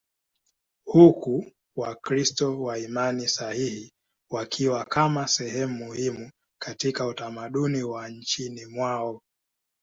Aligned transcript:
huku 0.85 1.51
Wakristo 1.75 2.61
wa 2.61 2.77
imani 2.77 3.27
sahihi 3.27 3.91
wakiwa 4.29 4.85
kama 4.85 5.27
sehemu 5.27 5.85
muhimu 5.85 6.31
katika 6.61 7.07
utamaduni 7.07 7.83
wa 7.83 8.09
nchini 8.09 8.65
mwao. 8.65 9.21